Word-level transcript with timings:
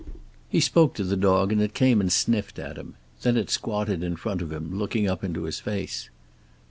He 0.49 0.59
spoke 0.61 0.95
to 0.95 1.03
the 1.03 1.15
dog, 1.15 1.51
and 1.51 1.61
it 1.61 1.75
came 1.75 2.01
and 2.01 2.11
sniffed 2.11 2.57
at 2.57 2.75
him. 2.75 2.95
Then 3.21 3.37
it 3.37 3.51
squatted 3.51 4.01
in 4.01 4.15
front 4.15 4.41
of 4.41 4.51
him, 4.51 4.75
looking 4.79 5.07
up 5.07 5.23
into 5.23 5.43
his 5.43 5.59
face. 5.59 6.09